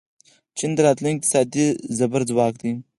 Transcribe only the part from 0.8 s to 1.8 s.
راتلونکي اقتصادي